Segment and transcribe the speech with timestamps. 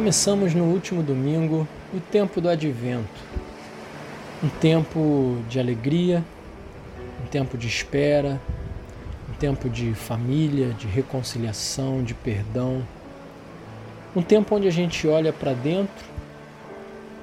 [0.00, 3.20] Começamos no último domingo o tempo do advento.
[4.42, 6.24] Um tempo de alegria,
[7.22, 8.40] um tempo de espera,
[9.28, 12.82] um tempo de família, de reconciliação, de perdão.
[14.16, 16.06] Um tempo onde a gente olha para dentro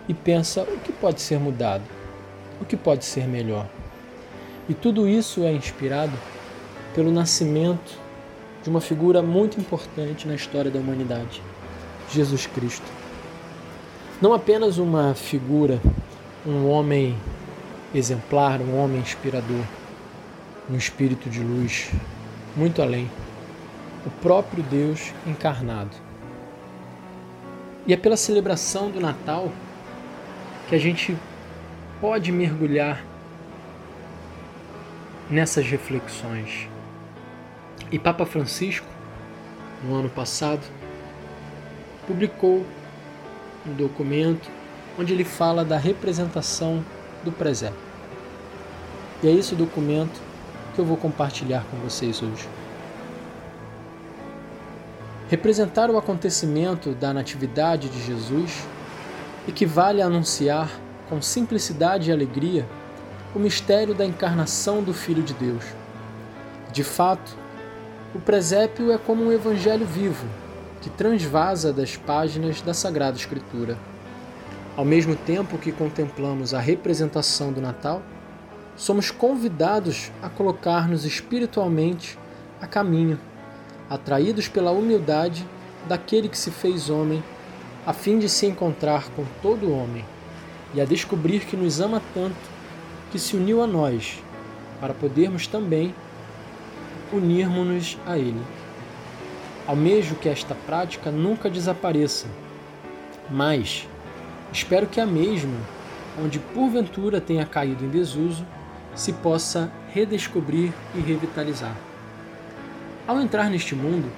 [0.08, 1.84] e pensa o que pode ser mudado,
[2.62, 3.66] o que pode ser melhor.
[4.70, 6.16] E tudo isso é inspirado
[6.94, 7.98] pelo nascimento
[8.62, 11.42] de uma figura muito importante na história da humanidade
[12.12, 12.86] Jesus Cristo.
[14.22, 15.80] Não apenas uma figura,
[16.46, 17.18] um homem
[17.94, 19.64] exemplar, um homem inspirador,
[20.70, 21.90] um espírito de luz,
[22.56, 23.10] muito além.
[24.06, 25.96] O próprio Deus encarnado.
[27.86, 29.52] E é pela celebração do Natal
[30.68, 31.18] que a gente
[32.02, 33.04] pode mergulhar
[35.30, 36.68] nessas reflexões.
[37.92, 38.88] E Papa Francisco,
[39.84, 40.62] no ano passado,
[42.08, 42.66] publicou
[43.68, 44.50] um documento
[44.98, 46.84] onde ele fala da representação
[47.24, 47.78] do presépio.
[49.22, 50.20] E é esse documento
[50.74, 52.48] que eu vou compartilhar com vocês hoje.
[55.30, 58.66] Representar o acontecimento da Natividade de Jesus
[59.48, 60.72] equivale a anunciar
[61.10, 62.66] com simplicidade e alegria
[63.36, 65.64] o mistério da encarnação do Filho de Deus.
[66.72, 67.36] De fato,
[68.16, 70.26] o presépio é como um evangelho vivo
[70.88, 73.78] que transvasa das páginas da Sagrada Escritura.
[74.78, 78.02] Ao mesmo tempo que contemplamos a representação do Natal,
[78.74, 82.18] somos convidados a colocar-nos espiritualmente
[82.62, 83.20] a caminho,
[83.90, 85.46] atraídos pela humildade
[85.90, 87.22] daquele que se fez homem,
[87.86, 90.06] a fim de se encontrar com todo homem
[90.74, 92.50] e a descobrir que nos ama tanto
[93.12, 94.24] que se uniu a nós,
[94.80, 95.94] para podermos também
[97.12, 98.42] unirmos-nos a Ele.
[99.68, 102.28] Almejo que esta prática nunca desapareça,
[103.30, 103.86] mas
[104.54, 105.60] espero que a mesma,
[106.24, 108.46] onde porventura tenha caído em desuso,
[108.96, 111.76] se possa redescobrir e revitalizar.
[113.06, 114.10] Ao entrar neste mundo,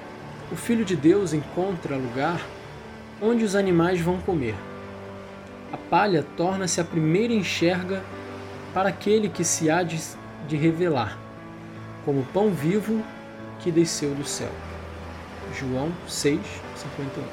[0.51, 2.39] o Filho de Deus encontra lugar
[3.19, 4.55] onde os animais vão comer.
[5.73, 8.03] A palha torna-se a primeira enxerga
[8.71, 9.99] para aquele que se há de,
[10.47, 11.17] de revelar,
[12.05, 13.03] como pão vivo
[13.59, 14.68] que desceu do céu.
[15.57, 16.39] João 6,
[16.75, 17.23] 51.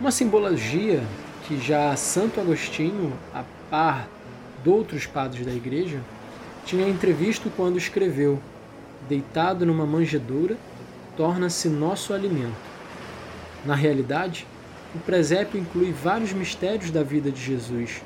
[0.00, 1.02] Uma simbologia
[1.46, 4.08] que já Santo Agostinho, a par
[4.62, 6.00] de outros padres da igreja,
[6.64, 8.40] tinha entrevisto quando escreveu:
[9.08, 10.56] Deitado numa manjedoura,
[11.16, 12.72] torna-se nosso alimento.
[13.64, 14.46] Na realidade,
[14.94, 18.02] o presépio inclui vários mistérios da vida de Jesus,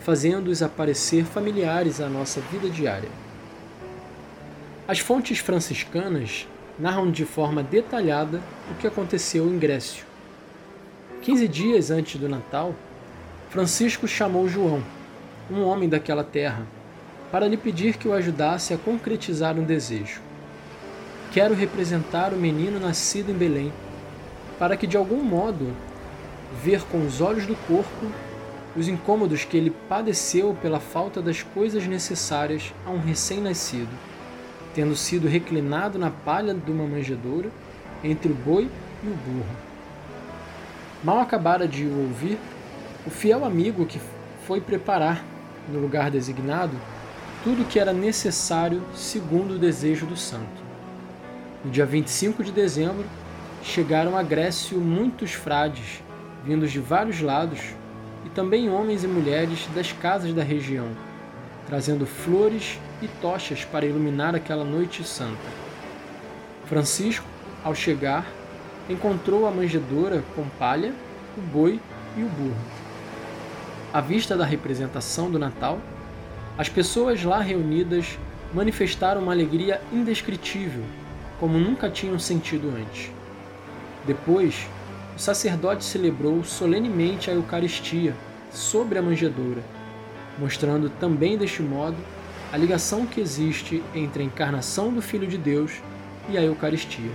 [0.00, 3.08] fazendo-os aparecer familiares à nossa vida diária.
[4.88, 6.46] As fontes franciscanas
[6.78, 10.04] narram de forma detalhada o que aconteceu em Grécio.
[11.20, 12.74] Quinze dias antes do Natal,
[13.50, 14.82] Francisco chamou João,
[15.50, 16.66] um homem daquela terra,
[17.30, 20.20] para lhe pedir que o ajudasse a concretizar um desejo.
[21.32, 23.72] Quero representar o menino nascido em Belém,
[24.58, 25.74] para que de algum modo
[26.62, 28.06] ver com os olhos do corpo
[28.74, 34.11] os incômodos que ele padeceu pela falta das coisas necessárias a um recém-nascido
[34.74, 37.50] tendo sido reclinado na palha de uma manjedoura
[38.02, 38.68] entre o boi
[39.02, 39.56] e o burro.
[41.04, 42.38] Mal acabara de o ouvir,
[43.06, 44.00] o fiel amigo que
[44.46, 45.24] foi preparar,
[45.68, 46.76] no lugar designado,
[47.44, 50.62] tudo o que era necessário segundo o desejo do santo.
[51.64, 53.04] No dia 25 de dezembro,
[53.62, 56.02] chegaram a Grécio muitos frades,
[56.44, 57.60] vindos de vários lados,
[58.24, 60.88] e também homens e mulheres das casas da região,
[61.72, 65.38] trazendo flores e tochas para iluminar aquela noite santa.
[66.66, 67.24] Francisco,
[67.64, 68.26] ao chegar,
[68.90, 70.92] encontrou a manjedoura com palha,
[71.34, 71.80] o boi
[72.14, 72.60] e o burro.
[73.90, 75.78] À vista da representação do Natal,
[76.58, 78.18] as pessoas lá reunidas
[78.52, 80.82] manifestaram uma alegria indescritível,
[81.40, 83.10] como nunca tinham sentido antes.
[84.06, 84.68] Depois,
[85.16, 88.14] o sacerdote celebrou solenemente a Eucaristia
[88.50, 89.62] sobre a manjedoura
[90.38, 91.96] mostrando também deste modo
[92.52, 95.72] a ligação que existe entre a encarnação do Filho de Deus
[96.28, 97.10] e a Eucaristia.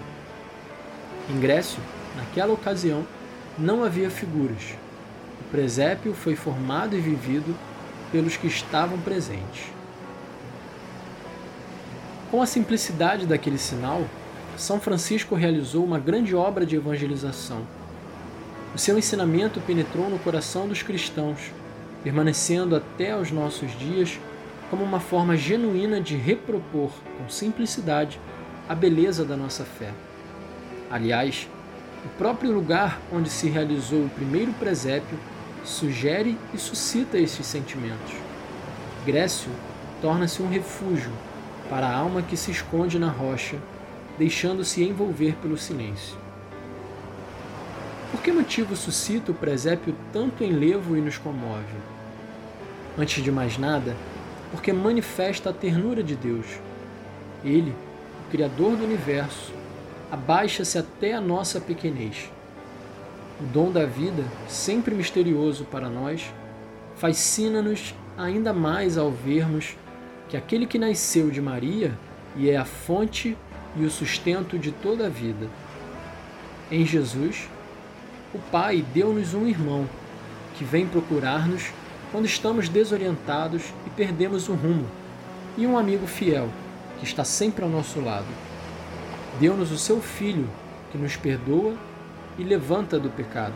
[1.29, 1.79] Em Grécio,
[2.15, 3.05] naquela ocasião,
[3.57, 4.75] não havia figuras.
[5.41, 7.55] O presépio foi formado e vivido
[8.11, 9.65] pelos que estavam presentes.
[12.31, 14.03] Com a simplicidade daquele sinal,
[14.57, 17.61] São Francisco realizou uma grande obra de evangelização.
[18.73, 21.51] O seu ensinamento penetrou no coração dos cristãos
[22.07, 24.17] permanecendo até aos nossos dias
[24.69, 28.17] como uma forma genuína de repropor com simplicidade
[28.69, 29.91] a beleza da nossa fé.
[30.89, 31.49] Aliás,
[32.05, 35.19] O próprio lugar onde se realizou o primeiro presépio
[35.65, 38.13] sugere e suscita estes sentimentos.
[39.05, 39.51] Grécio
[40.01, 41.11] torna-se um refúgio
[41.69, 43.57] para a alma que se esconde na rocha,
[44.17, 46.17] deixando-se envolver pelo silêncio.
[48.11, 51.96] Por que motivo suscita o presépio tanto enlevo e nos comove?
[52.97, 53.95] Antes de mais nada,
[54.51, 56.45] porque manifesta a ternura de Deus.
[57.43, 57.73] Ele,
[58.25, 59.53] o Criador do universo,
[60.11, 62.31] abaixa-se até a nossa pequenez.
[63.39, 66.33] O dom da vida, sempre misterioso para nós,
[66.95, 69.75] fascina-nos ainda mais ao vermos
[70.27, 71.93] que aquele que nasceu de Maria
[72.35, 73.37] e é a fonte
[73.75, 75.47] e o sustento de toda a vida.
[76.71, 77.47] Em Jesus,
[78.33, 79.87] o Pai deu-nos um irmão
[80.55, 81.71] que vem procurar-nos
[82.11, 84.87] quando estamos desorientados e perdemos o rumo,
[85.57, 86.49] e um amigo fiel
[86.99, 88.27] que está sempre ao nosso lado.
[89.39, 90.49] Deu-nos o seu Filho
[90.91, 91.75] que nos perdoa
[92.37, 93.55] e levanta do pecado.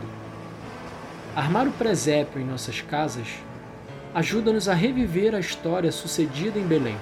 [1.34, 3.26] Armar o presépio em nossas casas
[4.14, 6.96] ajuda-nos a reviver a história sucedida em Belém.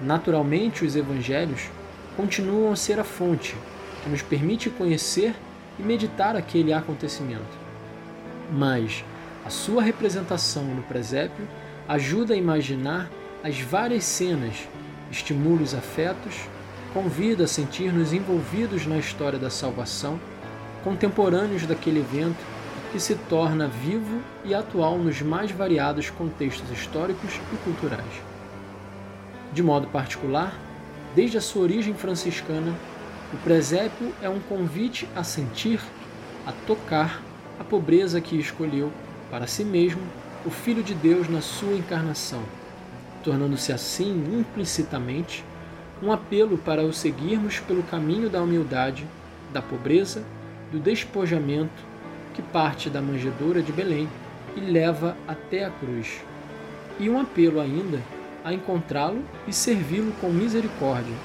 [0.00, 1.68] Naturalmente, os evangelhos
[2.16, 3.54] continuam a ser a fonte
[4.02, 5.34] que nos permite conhecer
[5.78, 7.62] e meditar aquele acontecimento.
[8.50, 9.04] Mas
[9.44, 11.46] a sua representação no presépio
[11.88, 13.10] ajuda a imaginar
[13.42, 14.68] as várias cenas,
[15.10, 16.48] estimula os afetos,
[16.94, 20.18] convida a sentir-nos envolvidos na história da salvação,
[20.84, 22.44] contemporâneos daquele evento
[22.92, 28.22] que se torna vivo e atual nos mais variados contextos históricos e culturais.
[29.52, 30.54] De modo particular,
[31.14, 32.74] desde a sua origem franciscana,
[33.32, 35.80] o presépio é um convite a sentir,
[36.46, 37.22] a tocar
[37.58, 38.92] a pobreza que escolheu
[39.32, 40.02] para si mesmo
[40.44, 42.42] o Filho de Deus na sua encarnação,
[43.24, 45.42] tornando-se assim implicitamente
[46.02, 49.06] um apelo para o seguirmos pelo caminho da humildade,
[49.50, 50.22] da pobreza,
[50.70, 51.82] do despojamento
[52.34, 54.06] que parte da manjedoura de Belém
[54.54, 56.20] e leva até a cruz.
[57.00, 58.02] E um apelo ainda
[58.44, 61.16] a encontrá-lo e servi-lo com misericórdia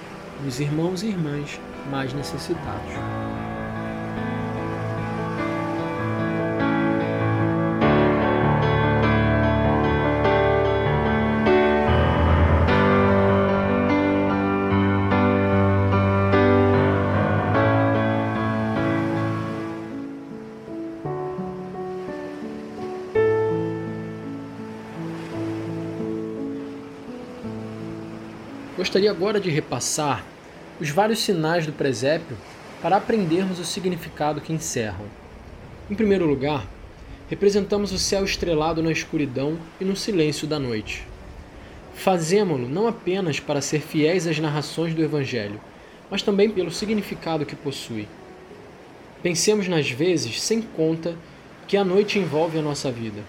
[0.45, 1.59] nos irmãos e irmãs
[1.91, 3.16] mais necessitados.
[28.87, 30.23] Gostaria agora de repassar
[30.79, 32.37] os vários sinais do presépio
[32.81, 35.03] para aprendermos o significado que encerram.
[35.91, 36.65] Em primeiro lugar,
[37.29, 41.05] representamos o céu estrelado na escuridão e no silêncio da noite.
[41.95, 45.59] Fazemo-lo não apenas para ser fiéis às narrações do Evangelho,
[46.09, 48.07] mas também pelo significado que possui.
[49.21, 51.13] Pensemos nas vezes sem conta
[51.67, 53.21] que a noite envolve a nossa vida.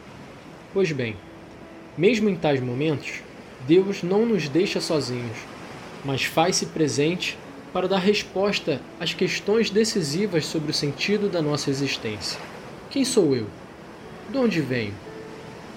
[0.72, 1.16] Pois bem,
[1.96, 3.26] mesmo em tais momentos,
[3.66, 5.36] Deus não nos deixa sozinhos,
[6.04, 7.38] mas faz-se presente
[7.72, 12.40] para dar resposta às questões decisivas sobre o sentido da nossa existência.
[12.90, 13.46] Quem sou eu?
[14.30, 14.94] De onde venho?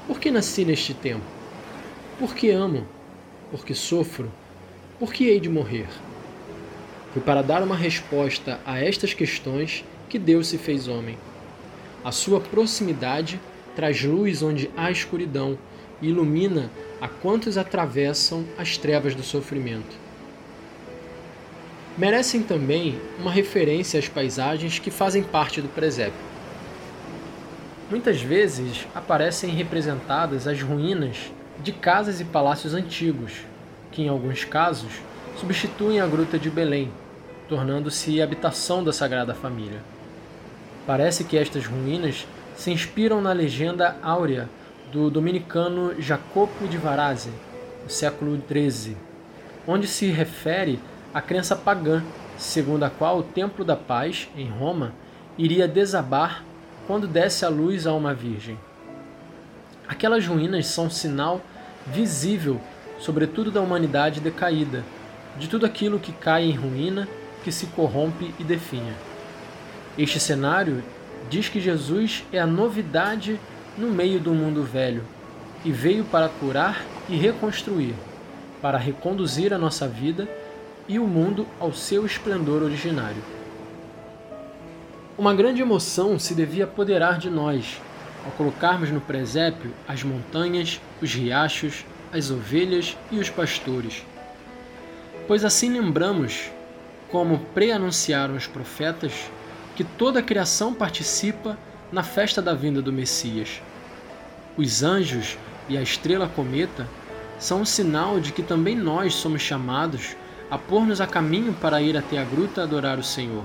[0.07, 1.25] Por que nasci neste tempo?
[2.17, 2.87] Por que amo?
[3.49, 4.31] Por que sofro?
[4.99, 5.87] Por que hei de morrer?
[7.13, 11.17] Foi para dar uma resposta a estas questões que Deus se fez homem.
[12.03, 13.39] A sua proximidade
[13.75, 15.57] traz luz onde há escuridão
[16.01, 19.99] e ilumina a quantos atravessam as trevas do sofrimento.
[21.97, 26.31] Merecem também uma referência às paisagens que fazem parte do presépio.
[27.89, 31.31] Muitas vezes aparecem representadas as ruínas
[31.61, 33.41] de casas e palácios antigos,
[33.91, 34.91] que em alguns casos
[35.37, 36.91] substituem a Gruta de Belém,
[37.49, 39.81] tornando-se habitação da Sagrada Família.
[40.87, 44.47] Parece que estas ruínas se inspiram na legenda áurea
[44.91, 47.31] do dominicano Jacopo de Varazze,
[47.83, 48.97] no século XIII,
[49.65, 50.79] onde se refere
[51.13, 52.03] à crença pagã,
[52.37, 54.93] segundo a qual o Templo da Paz, em Roma,
[55.37, 56.43] iria desabar
[56.85, 58.59] quando desse a luz a uma virgem.
[59.87, 61.41] Aquelas ruínas são sinal
[61.87, 62.59] visível,
[62.99, 64.83] sobretudo da humanidade decaída,
[65.37, 67.07] de tudo aquilo que cai em ruína,
[67.45, 68.93] que se corrompe e definha.
[69.97, 70.83] Este cenário
[71.29, 73.39] diz que Jesus é a novidade
[73.77, 75.03] no meio do mundo velho
[75.63, 77.95] e veio para curar e reconstruir,
[78.61, 80.27] para reconduzir a nossa vida
[80.87, 83.21] e o mundo ao seu esplendor originário.
[85.17, 87.79] Uma grande emoção se devia apoderar de nós
[88.25, 94.05] ao colocarmos no presépio as montanhas, os riachos, as ovelhas e os pastores.
[95.27, 96.51] Pois assim lembramos,
[97.09, 99.13] como preanunciaram os profetas,
[99.75, 101.57] que toda a criação participa
[101.91, 103.61] na festa da vinda do Messias.
[104.55, 106.87] Os anjos e a estrela cometa
[107.37, 110.15] são um sinal de que também nós somos chamados
[110.49, 113.43] a pôr-nos a caminho para ir até a gruta adorar o Senhor.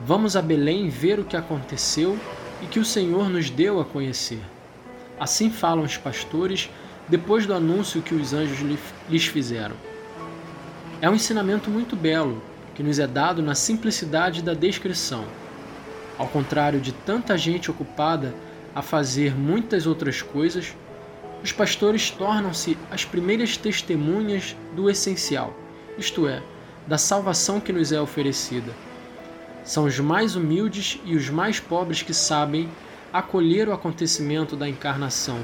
[0.00, 2.18] Vamos a Belém ver o que aconteceu
[2.62, 4.40] e que o Senhor nos deu a conhecer.
[5.18, 6.68] Assim falam os pastores
[7.08, 8.58] depois do anúncio que os anjos
[9.08, 9.76] lhes fizeram.
[11.00, 12.42] É um ensinamento muito belo
[12.74, 15.24] que nos é dado na simplicidade da descrição.
[16.16, 18.34] Ao contrário de tanta gente ocupada
[18.74, 20.74] a fazer muitas outras coisas,
[21.42, 25.52] os pastores tornam-se as primeiras testemunhas do essencial,
[25.98, 26.42] isto é,
[26.86, 28.72] da salvação que nos é oferecida.
[29.64, 32.68] São os mais humildes e os mais pobres que sabem
[33.12, 35.38] acolher o acontecimento da encarnação.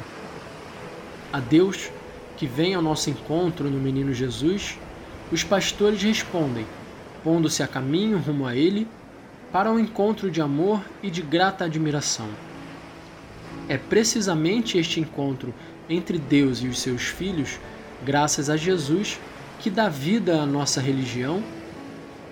[1.32, 1.90] A Deus,
[2.36, 4.78] que vem ao nosso encontro no menino Jesus,
[5.30, 6.66] os pastores respondem,
[7.22, 8.88] pondo-se a caminho rumo a ele,
[9.52, 12.28] para um encontro de amor e de grata admiração.
[13.68, 15.54] É precisamente este encontro
[15.88, 17.58] entre Deus e os seus filhos,
[18.04, 19.18] graças a Jesus,
[19.58, 21.42] que dá vida à nossa religião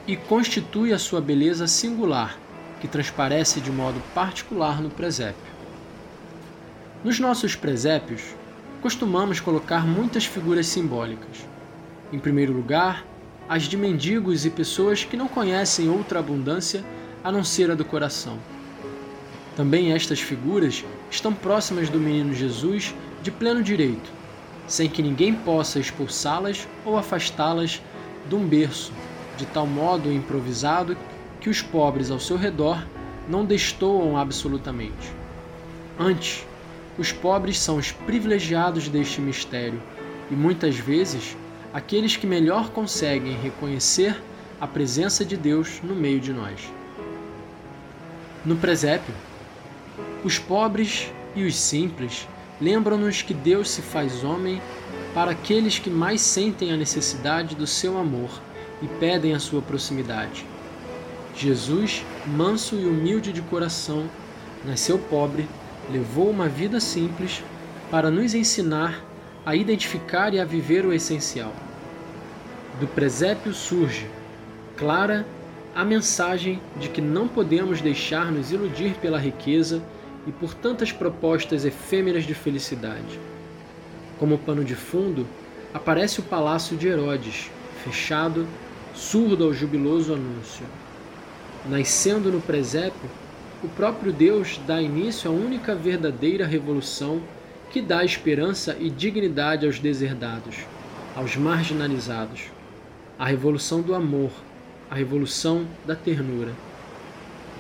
[0.07, 2.39] e constitui a sua beleza singular,
[2.81, 5.53] que transparece de modo particular no presépio.
[7.05, 8.23] Nos nossos presépios,
[8.81, 11.47] costumamos colocar muitas figuras simbólicas.
[12.13, 13.05] Em primeiro lugar,
[13.49, 16.85] as de mendigos e pessoas que não conhecem outra abundância
[17.23, 18.39] a não ser a do coração.
[19.57, 24.11] Também estas figuras estão próximas do menino Jesus de pleno direito,
[24.67, 27.83] sem que ninguém possa expulsá-las ou afastá-las
[28.29, 28.93] de um berço,
[29.37, 30.97] de tal modo improvisado
[31.41, 32.87] que os pobres ao seu redor
[33.29, 35.13] não destoam absolutamente.
[35.99, 36.47] Antes,
[36.97, 39.83] os pobres são os privilegiados deste mistério
[40.31, 41.37] e muitas vezes
[41.73, 44.21] aqueles que melhor conseguem reconhecer
[44.61, 46.78] a presença de Deus no meio de nós.
[48.45, 49.15] No presépio,
[50.25, 52.29] os pobres e os simples
[52.61, 54.61] lembram-nos que Deus se faz homem
[55.15, 58.31] para aqueles que mais sentem a necessidade do seu amor
[58.81, 60.47] e pedem a sua proximidade.
[61.35, 64.09] Jesus, manso e humilde de coração,
[64.65, 65.49] nasceu pobre,
[65.91, 67.43] levou uma vida simples
[67.91, 69.05] para nos ensinar
[69.47, 71.53] a identificar e a viver o essencial.
[72.81, 74.07] Do presépio surge,
[74.77, 75.27] clara,
[75.79, 79.81] a mensagem de que não podemos deixar nos iludir pela riqueza
[80.27, 83.21] e por tantas propostas efêmeras de felicidade.
[84.19, 85.25] Como pano de fundo,
[85.73, 87.49] aparece o palácio de Herodes,
[87.85, 88.45] fechado,
[88.93, 90.67] surdo ao jubiloso anúncio.
[91.69, 93.09] Nascendo no presépio,
[93.63, 97.23] o próprio Deus dá início à única verdadeira revolução
[97.71, 100.57] que dá esperança e dignidade aos deserdados,
[101.15, 102.47] aos marginalizados.
[103.17, 104.33] A revolução do amor,
[104.91, 106.53] a revolução da ternura.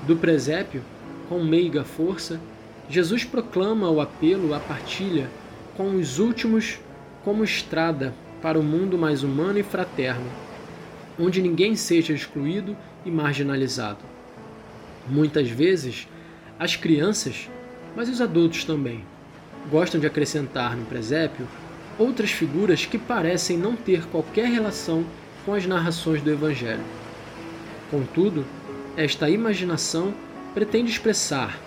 [0.06, 0.82] Do presépio,
[1.28, 2.40] com meiga força,
[2.88, 5.28] Jesus proclama o apelo à partilha
[5.76, 6.80] com os últimos
[7.22, 10.26] como estrada para o mundo mais humano e fraterno,
[11.18, 13.98] onde ninguém seja excluído e marginalizado.
[15.08, 16.08] Muitas vezes,
[16.58, 17.48] as crianças,
[17.94, 19.04] mas os adultos também,
[19.70, 21.46] gostam de acrescentar no presépio
[21.98, 25.04] outras figuras que parecem não ter qualquer relação
[25.44, 26.84] com as narrações do Evangelho.
[27.90, 28.44] Contudo,
[28.96, 30.12] esta imaginação
[30.52, 31.58] pretende expressar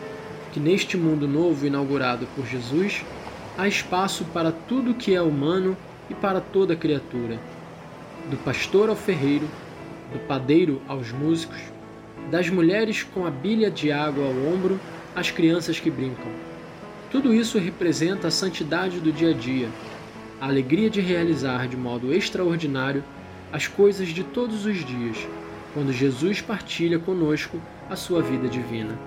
[0.53, 3.03] que neste mundo novo inaugurado por Jesus
[3.57, 5.75] há espaço para tudo que é humano
[6.09, 7.39] e para toda criatura,
[8.29, 9.47] do pastor ao ferreiro,
[10.13, 11.59] do padeiro aos músicos,
[12.29, 14.79] das mulheres com a bilha de água ao ombro
[15.15, 16.31] às crianças que brincam.
[17.09, 19.69] Tudo isso representa a santidade do dia a dia,
[20.39, 23.03] a alegria de realizar de modo extraordinário
[23.51, 25.17] as coisas de todos os dias,
[25.73, 27.59] quando Jesus partilha conosco
[27.89, 28.97] a sua vida divina.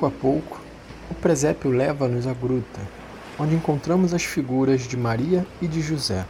[0.00, 0.60] Pouco a pouco,
[1.10, 2.80] o presépio leva-nos à gruta,
[3.38, 6.24] onde encontramos as figuras de Maria e de José.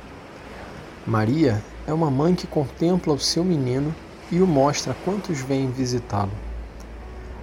[1.06, 3.94] Maria é uma mãe que contempla o seu menino
[4.28, 6.32] e o mostra a quantos vêm visitá-lo.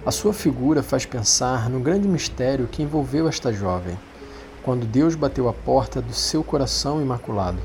[0.04, 3.98] A sua figura faz pensar no grande mistério que envolveu esta jovem,
[4.62, 7.58] quando Deus bateu a porta do seu coração imaculado.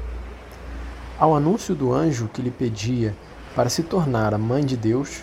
[1.20, 3.14] Ao anúncio do anjo que lhe pedia
[3.58, 5.22] para se tornar a mãe de Deus,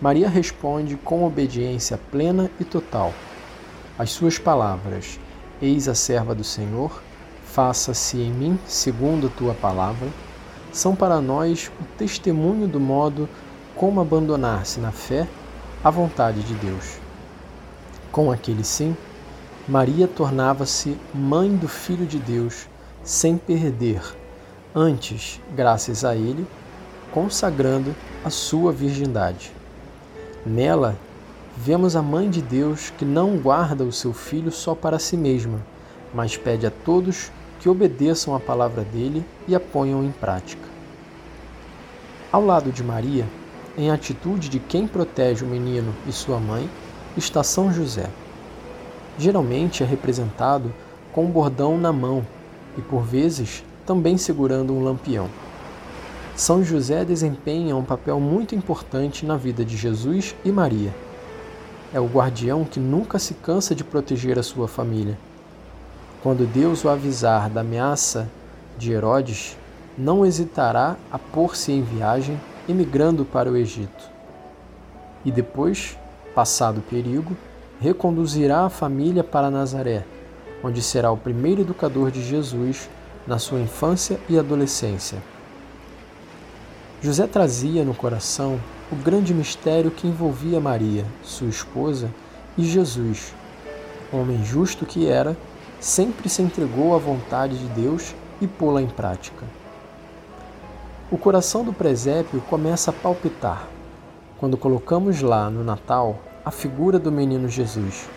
[0.00, 3.12] Maria responde com obediência plena e total.
[3.98, 5.18] As suas palavras:
[5.60, 7.02] Eis a serva do Senhor,
[7.44, 10.08] faça-se em mim segundo a tua palavra,
[10.70, 13.28] são para nós o testemunho do modo
[13.74, 15.26] como abandonar-se na fé
[15.82, 17.00] à vontade de Deus.
[18.12, 18.96] Com aquele sim,
[19.66, 22.68] Maria tornava-se mãe do Filho de Deus,
[23.02, 24.00] sem perder,
[24.72, 26.46] antes, graças a ele,
[27.10, 29.57] consagrando a sua virgindade.
[30.48, 30.96] Nela,
[31.54, 35.60] vemos a Mãe de Deus que não guarda o seu filho só para si mesma,
[36.14, 40.62] mas pede a todos que obedeçam a palavra dele e a ponham em prática.
[42.32, 43.26] Ao lado de Maria,
[43.76, 46.68] em atitude de quem protege o menino e sua mãe,
[47.14, 48.08] está São José.
[49.18, 50.72] Geralmente é representado
[51.12, 52.24] com um bordão na mão
[52.76, 55.28] e, por vezes, também segurando um lampião.
[56.38, 60.94] São José desempenha um papel muito importante na vida de Jesus e Maria.
[61.92, 65.18] É o guardião que nunca se cansa de proteger a sua família.
[66.22, 68.30] Quando Deus o avisar da ameaça
[68.78, 69.56] de Herodes,
[69.98, 74.08] não hesitará a pôr-se em viagem, emigrando para o Egito.
[75.24, 75.98] E depois,
[76.36, 77.36] passado o perigo,
[77.80, 80.06] reconduzirá a família para Nazaré,
[80.62, 82.88] onde será o primeiro educador de Jesus
[83.26, 85.18] na sua infância e adolescência.
[87.00, 92.10] José trazia no coração o grande mistério que envolvia Maria, sua esposa,
[92.56, 93.32] e Jesus.
[94.12, 95.36] Homem justo que era,
[95.78, 99.46] sempre se entregou à vontade de Deus e pô-la em prática.
[101.08, 103.68] O coração do presépio começa a palpitar
[104.38, 108.08] quando colocamos lá no Natal a figura do menino Jesus.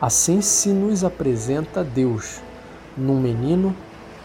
[0.00, 2.40] Assim se nos apresenta Deus
[2.96, 3.74] num menino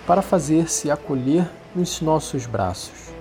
[0.06, 3.16] para fazer-se acolher nos nossos braços.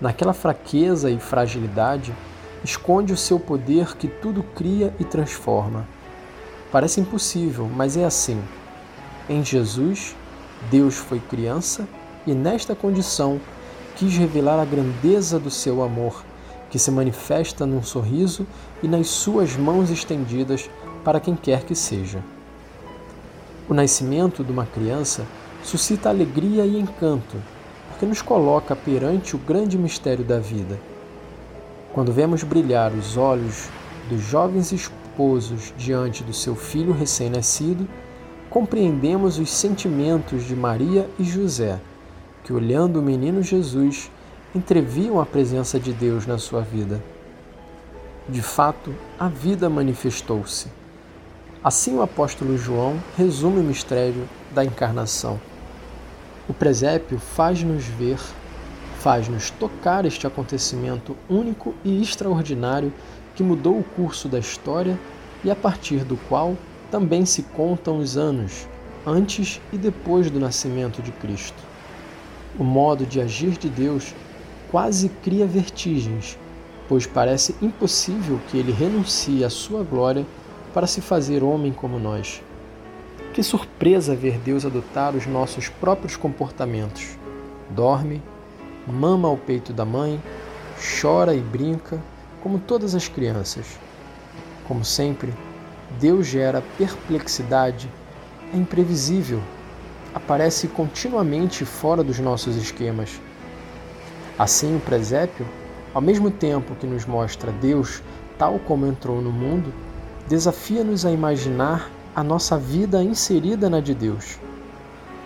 [0.00, 2.14] Naquela fraqueza e fragilidade,
[2.62, 5.86] esconde o seu poder que tudo cria e transforma.
[6.70, 8.40] Parece impossível, mas é assim.
[9.28, 10.14] Em Jesus,
[10.70, 11.88] Deus foi criança
[12.26, 13.40] e, nesta condição,
[13.96, 16.24] quis revelar a grandeza do seu amor,
[16.70, 18.46] que se manifesta num sorriso
[18.82, 20.70] e nas suas mãos estendidas
[21.02, 22.22] para quem quer que seja.
[23.68, 25.26] O nascimento de uma criança
[25.64, 27.36] suscita alegria e encanto
[27.98, 30.78] que nos coloca perante o grande mistério da vida.
[31.92, 33.68] Quando vemos brilhar os olhos
[34.08, 37.88] dos jovens esposos diante do seu filho recém-nascido,
[38.48, 41.80] compreendemos os sentimentos de Maria e José,
[42.44, 44.10] que, olhando o menino Jesus,
[44.54, 47.02] entreviam a presença de Deus na sua vida.
[48.28, 50.68] De fato, a vida manifestou-se.
[51.62, 55.40] Assim, o apóstolo João resume o mistério da encarnação.
[56.48, 58.18] O presépio faz-nos ver,
[59.00, 62.90] faz-nos tocar este acontecimento único e extraordinário
[63.34, 64.98] que mudou o curso da história
[65.44, 66.56] e a partir do qual
[66.90, 68.66] também se contam os anos
[69.06, 71.62] antes e depois do nascimento de Cristo.
[72.58, 74.14] O modo de agir de Deus
[74.70, 76.38] quase cria vertigens,
[76.88, 80.26] pois parece impossível que ele renuncie à sua glória
[80.72, 82.42] para se fazer homem como nós.
[83.38, 87.16] Que surpresa ver Deus adotar os nossos próprios comportamentos.
[87.70, 88.20] Dorme,
[88.84, 90.20] mama ao peito da mãe,
[91.00, 92.02] chora e brinca,
[92.42, 93.78] como todas as crianças.
[94.66, 95.32] Como sempre,
[96.00, 97.88] Deus gera perplexidade,
[98.52, 99.40] é imprevisível,
[100.12, 103.20] aparece continuamente fora dos nossos esquemas.
[104.36, 105.46] Assim, o presépio,
[105.94, 108.02] ao mesmo tempo que nos mostra Deus
[108.36, 109.72] tal como entrou no mundo,
[110.26, 114.40] desafia-nos a imaginar a nossa vida inserida na de Deus.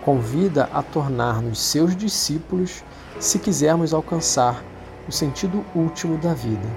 [0.05, 2.83] Convida a tornar-nos seus discípulos
[3.19, 4.63] se quisermos alcançar
[5.07, 6.69] o sentido último da vida.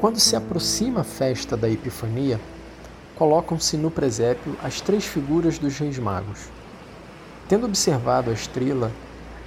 [0.00, 2.38] Quando se aproxima a festa da Epifania,
[3.20, 6.48] colocam-se no presépio as três figuras dos reis magos.
[7.46, 8.90] Tendo observado a estrela,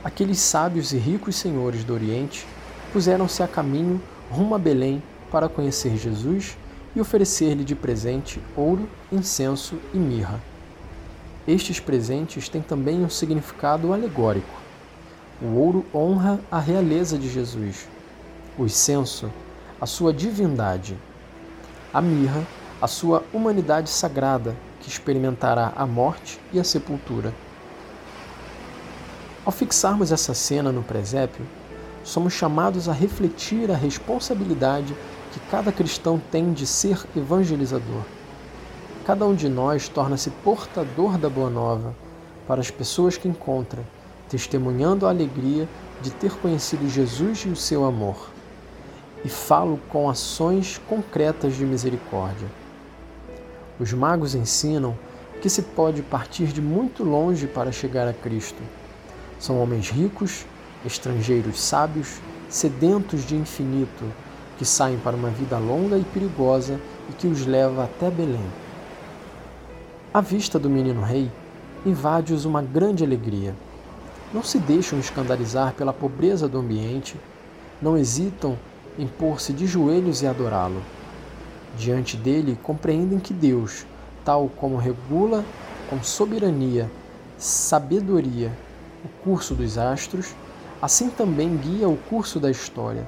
[0.03, 2.45] aqueles sábios e ricos senhores do Oriente
[2.91, 6.55] puseram-se a caminho rumo a Belém para conhecer Jesus
[6.95, 10.39] e oferecer-lhe de presente ouro, incenso e mirra.
[11.47, 14.62] Estes presentes têm também um significado alegórico.
[15.41, 17.88] O ouro honra a realeza de Jesus,
[18.55, 19.31] o incenso,
[19.81, 20.95] a sua divindade,
[21.91, 22.45] a mirra,
[22.84, 27.34] a sua humanidade sagrada, que experimentará a morte e a sepultura.
[29.46, 31.46] Ao fixarmos essa cena no presépio,
[32.04, 34.93] somos chamados a refletir a responsabilidade
[35.32, 38.04] que cada cristão tem de ser evangelizador.
[39.06, 41.96] cada um de nós torna-se portador da boa nova
[42.46, 43.82] para as pessoas que encontra,
[44.28, 45.69] testemunhando a alegria
[46.02, 48.30] de ter conhecido Jesus e o seu amor.
[49.24, 52.62] E falo com ações concretas de misericórdia.
[53.84, 54.98] Os magos ensinam
[55.41, 58.63] que se pode partir de muito longe para chegar a Cristo.
[59.38, 60.46] São homens ricos,
[60.86, 64.06] estrangeiros sábios, sedentos de infinito,
[64.58, 68.46] que saem para uma vida longa e perigosa e que os leva até Belém.
[70.13, 71.30] A vista do menino rei
[71.86, 73.54] invade-os uma grande alegria.
[74.34, 77.17] Não se deixam escandalizar pela pobreza do ambiente,
[77.82, 78.58] não hesitam
[78.98, 80.82] em pôr-se de joelhos e adorá-lo.
[81.77, 83.86] Diante dele, compreendem que Deus,
[84.23, 85.43] tal como regula
[85.89, 86.89] com soberania,
[87.38, 88.51] sabedoria
[89.03, 90.36] o curso dos astros,
[90.81, 93.07] assim também guia o curso da história,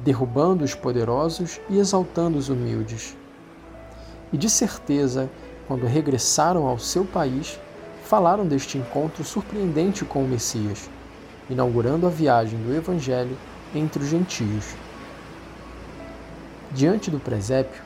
[0.00, 3.16] derrubando os poderosos e exaltando os humildes.
[4.32, 5.30] E de certeza,
[5.68, 7.58] quando regressaram ao seu país,
[8.04, 10.90] falaram deste encontro surpreendente com o Messias,
[11.48, 13.36] inaugurando a viagem do Evangelho
[13.74, 14.74] entre os gentios.
[16.72, 17.82] Diante do presépio,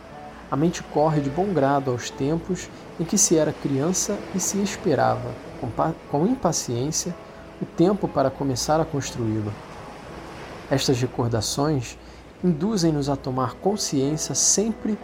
[0.50, 2.68] a mente corre de bom grado aos tempos
[3.00, 5.30] em que se era criança e se esperava,
[6.11, 7.14] com, impaciência,
[7.61, 9.52] o tempo para começar a construí-lo.
[10.70, 11.98] Estas recordações
[12.44, 14.98] induzem-nos a tomar consciência sempre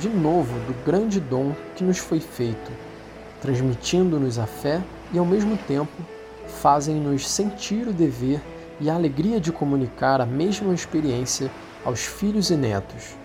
[0.00, 2.72] de novo do grande dom que nos foi feito,
[3.40, 4.82] transmitindo-nos a fé
[5.12, 5.92] e, ao mesmo tempo,
[6.46, 8.40] fazem-nos sentir o dever
[8.80, 11.50] e a alegria de comunicar a mesma experiência
[11.84, 13.16] aos filhos e netos.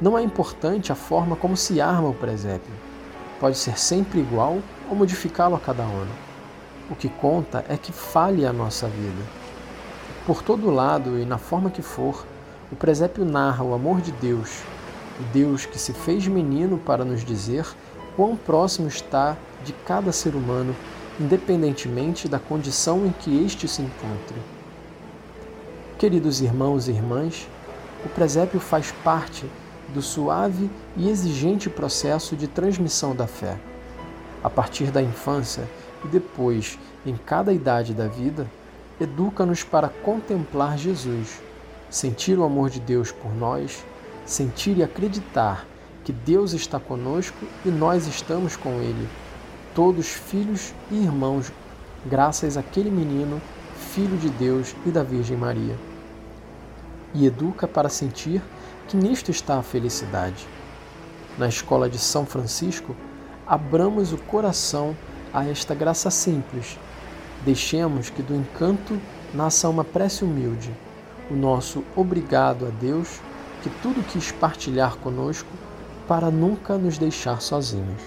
[0.00, 2.72] Não é importante a forma como se arma o presépio.
[3.38, 4.58] Pode ser sempre igual
[4.90, 6.10] ou modificá-lo a cada ano.
[6.90, 9.22] O que conta é que fale a nossa vida.
[10.26, 12.26] Por todo lado e na forma que for,
[12.72, 14.62] o presépio narra o amor de Deus,
[15.20, 17.64] o Deus que se fez menino para nos dizer
[18.16, 20.74] quão próximo está de cada ser humano,
[21.20, 24.36] independentemente da condição em que este se encontre.
[25.98, 27.48] Queridos irmãos e irmãs,
[28.04, 29.46] o presépio faz parte
[29.94, 33.56] do suave e exigente processo de transmissão da fé.
[34.42, 35.66] A partir da infância,
[36.04, 38.46] e depois, em cada idade da vida,
[39.00, 41.40] educa-nos para contemplar Jesus,
[41.88, 43.84] sentir o amor de Deus por nós,
[44.26, 45.64] sentir e acreditar
[46.04, 49.08] que Deus está conosco e nós estamos com Ele,
[49.74, 51.50] todos filhos e irmãos,
[52.04, 53.40] graças àquele menino,
[53.92, 55.76] filho de Deus e da Virgem Maria.
[57.14, 58.42] E educa para sentir
[58.88, 60.46] que nisto está a felicidade.
[61.38, 62.94] Na escola de São Francisco,
[63.46, 64.96] abramos o coração
[65.32, 66.78] a esta graça simples.
[67.44, 69.00] Deixemos que do encanto
[69.34, 70.72] nasça uma prece humilde,
[71.30, 73.20] o nosso obrigado a Deus,
[73.62, 75.48] que tudo quis partilhar conosco
[76.06, 78.02] para nunca nos deixar sozinhos.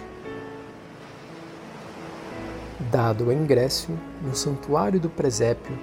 [2.92, 5.78] Dado o ingresso no Santuário do Presépio,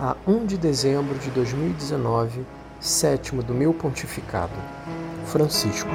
[0.00, 2.44] a 1 de dezembro de 2019,
[2.84, 4.52] sétimo do meu pontificado,
[5.24, 5.88] Francisco.